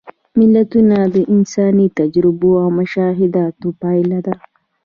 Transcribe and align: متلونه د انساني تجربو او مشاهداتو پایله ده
متلونه 0.37 0.97
د 1.15 1.17
انساني 1.33 1.87
تجربو 1.99 2.51
او 2.63 2.67
مشاهداتو 2.79 3.67
پایله 3.81 4.19
ده 4.25 4.33